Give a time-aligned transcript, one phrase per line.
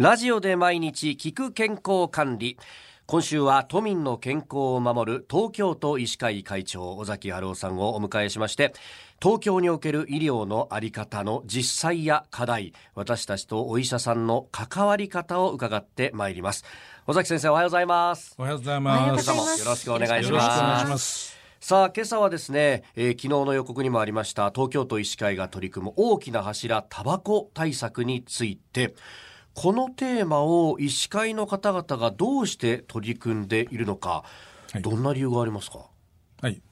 [0.00, 2.56] ラジオで毎日聞く健康管理。
[3.04, 8.72] 今週は都民の健康を守る東京都医師会会長尾崎春夫さんをお迎えしまして
[9.20, 16.64] 東京における医療のあり方の実際や課題私たちとお医者さんの関わり方を伺ってまいります。
[17.06, 18.34] 尾崎先生おはようございます。
[18.38, 19.04] おはようございます。
[19.04, 21.38] 今朝もよろしくお願いしよろしくお願いします。
[21.60, 28.94] さあ今朝はですね、えー昨日の予告にもありました東京都医師会が取り組む大きな柱タバコ対策について
[29.54, 34.24] このテーマを医師会の方々がどうして取り組んでいるのか、
[34.72, 34.82] はい。
[34.82, 35.86] どんな理由がありますか？
[36.40, 36.62] はい。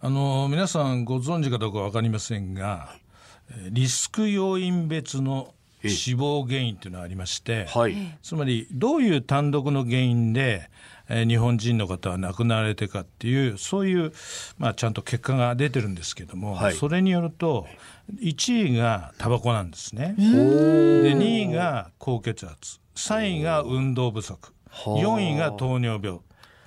[0.00, 2.94] あの皆さんご存知かどうかわかりませんが、
[3.50, 5.54] えーリスク要因別の
[5.84, 10.70] 死亡原因というのがありまして、はい、つまりどういう単独の原因で、
[11.10, 14.12] えー日本人の方は亡くなられてかっていうそういう、
[14.58, 16.74] まあ、ちゃんと結果が出てるんですけども、はい。
[16.74, 17.66] それによると
[18.20, 20.14] 1位がタバコなんですね。
[20.16, 22.80] で2位が高血圧。
[22.94, 24.52] 3位が運動不足。
[24.72, 26.20] 4位が糖尿病。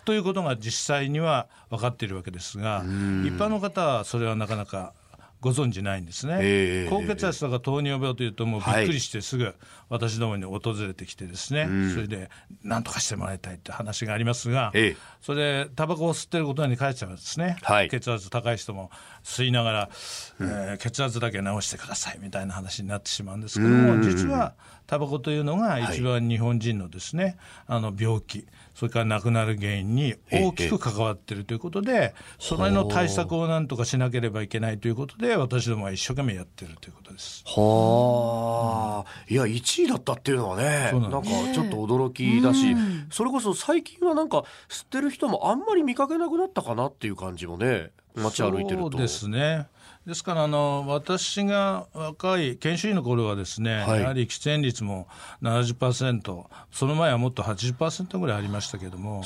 [0.06, 4.94] ということが実際には分かっているわけですが一般の方はそれはなかなか
[5.44, 9.54] ご存知ないんですね、ええ高血圧とか糖尿病というともうびっくりしてすぐ
[9.90, 12.30] 私どもに訪れてきてですね、それで
[12.64, 14.98] 何とかしてもらいたいって話がありますが、ええ。
[15.22, 17.90] それタバコを吸ってることに関してはですね、はい。
[17.90, 18.90] 血圧高い人も
[19.24, 19.90] 吸いながら、
[20.40, 24.54] えー血圧だけ直してくださいみたいな話になってしまうんですけども、実は
[24.88, 37.44] タバコというのが一番日本人のですね、あの病気それから亡くなる原因に大きく関わっているということで、それの対策をなんとかしなければいけないということで私どもは一生懸命やってるということです。
[37.46, 41.54] はあ、いや1位だったっていうのはねそうなんんです。
[41.54, 42.76] ちょっと驚きだし、
[43.12, 48.92] それこそ最近はなんか吸ってる人もあんまり見かけなくなったかなっていう感じもね街歩いてると。
[48.92, 49.68] そうですね。
[50.06, 54.02] ですからあの私が若い研修医の頃はですね、はい。
[54.02, 55.08] やはり喫煙率も
[55.42, 59.24] 70%その前はもっと80%ぐらいありましたけども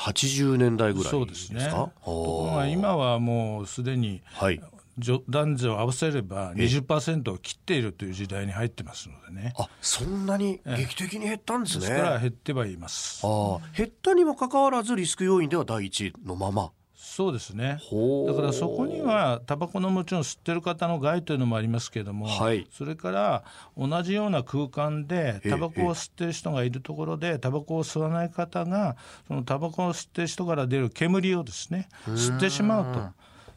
[0.00, 4.60] 1980年代ぐらいそうでですすねかところが今はもうすでにはい
[4.98, 11.86] 女男女を合わせれば20%を切っているという時代に入ってますのでねあそんなに劇的に減ったんですね。
[11.88, 13.20] ですから減ってはいます。
[13.24, 16.70] ああ減ったにもかかわらずリスク要因では第一位のまま。
[17.02, 17.78] そうですね。
[18.26, 22.66] だからそこにはタバコのもちろん吸ってる方の害というのもありますけれども、はい。
[22.70, 23.42] それから
[23.76, 28.96] 同じような空間でええタバコを吸ってる人がいるところでタバコを吸わない方が
[29.28, 33.00] そのタバコを吸ってる人から出る煙をですね吸ってしまうと。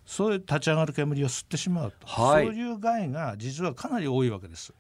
[0.06, 2.46] そういう立ち上がる煙を吸ってしまうと、はい。
[2.46, 4.74] そういう害が実はかなり多いわけです。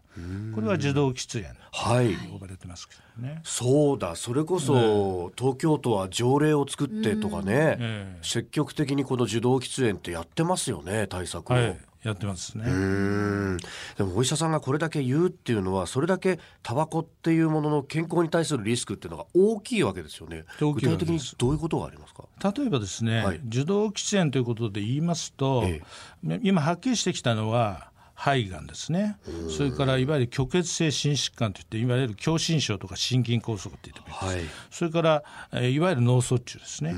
[0.53, 1.55] これは受動喫煙。
[1.71, 2.15] はい。
[2.15, 3.41] と呼ばれてますけどね。
[3.43, 4.15] そうだ。
[4.15, 8.19] それこそ、東京都は条例を作ってとかね、ええ。
[8.21, 11.53] 積極的にこの受動喫煙ってやってますよね対策を。
[11.55, 12.65] はい、やってますね。
[13.97, 20.43] でもお医者さんがこれだけ言うっていうのはそれだけタバコっていうものの健康に対するリスクっていうのが大きいわけですよね。
[20.59, 22.25] 大具体的にどういうことがありますか？
[22.55, 23.37] 例えばですね、はい。
[23.47, 25.81] 受動喫煙ということで言いますと、え。
[26.43, 29.17] 今はっきりしてきたのは肺がんですね。
[29.49, 34.67] それからいわゆる虚血性心疾患といっていわゆる狭心症とか心筋梗塞って言ってもいいです、はい。
[34.71, 36.95] それから、えーいわゆる脳卒中ですね。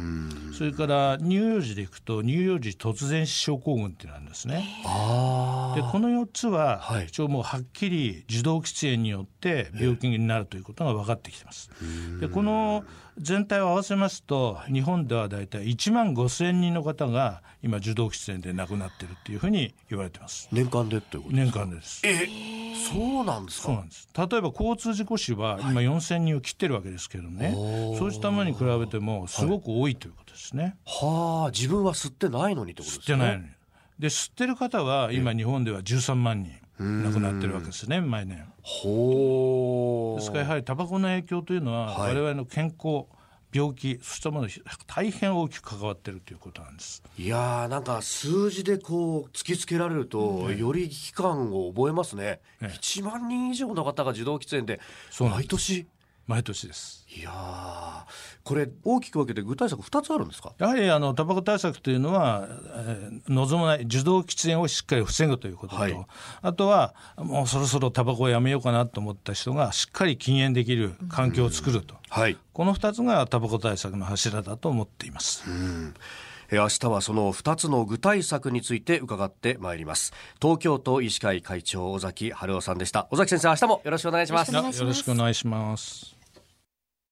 [0.58, 4.84] それから乳幼児でいくと乳幼児突然死症候群っていうのがあるんですね。
[4.86, 7.06] あでこの4つは、はい。
[7.06, 11.70] 一応もうはっきり受動喫煙によって病気になるということが分かってきてます。
[12.20, 12.84] でこの
[13.18, 20.50] 全体を合わせますと日本ではだいたい1万5千人の方が今受動喫煙で亡くなってるっていうふうに言われてます。
[20.52, 22.02] 年間でということ年間です。
[22.06, 22.28] え
[22.92, 23.68] そうなんですか？
[23.68, 27.54] そうなんです例えば交通事故死は今4000人を切ってるわけですけどね、
[27.98, 30.76] そうしたものに比べてもすごく多いということですね。
[30.86, 33.50] はあ自分は吸ってないのにってことですね吸ってないのに。
[34.00, 38.44] で吸ってる方は今日本では13万人亡くなってるわけですね毎年。
[38.62, 42.16] ほうですからやはりタバコの影響というのははい。
[42.16, 43.06] 我々の健康、
[43.54, 44.54] 病気そうしたものに
[44.86, 47.02] 大変大きく関わっているということなんです。
[47.18, 52.66] いやーなんか数字でこう突きつけられると、より危機感を覚えますね、ええ。
[52.68, 55.88] 1万人以上の方が受動喫煙でそうなんで毎年
[56.28, 57.06] 毎年です。
[57.16, 58.04] いやー
[58.44, 60.54] これ大きく分けて具体策2つあるんですか？
[60.58, 66.06] やはりあのタバコ対策というのは、えー望まない受動喫煙をしっかり防ぐということと、はい。
[66.42, 72.38] あとはもうそろそろタバコをやめようかなと思った人がしっかり禁煙できる環境を作ると、はい。
[72.54, 75.44] この2つがタバコ対策の柱だと思っています。
[75.48, 75.94] えー
[76.52, 80.14] 明日はその2つの具体策について伺ってまいります。
[80.40, 83.08] 東京都医師会会長尾崎春夫さんでした。
[83.10, 84.54] 尾崎先生明日もよろしくお願いします。
[84.54, 86.15] よろしくお願いします。